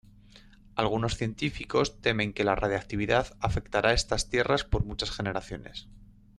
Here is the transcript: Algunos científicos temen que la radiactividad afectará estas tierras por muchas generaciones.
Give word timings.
Algunos 0.75 1.15
científicos 1.15 2.01
temen 2.01 2.33
que 2.33 2.43
la 2.43 2.55
radiactividad 2.55 3.37
afectará 3.39 3.93
estas 3.93 4.29
tierras 4.31 4.63
por 4.63 4.83
muchas 4.83 5.11
generaciones. 5.11 5.89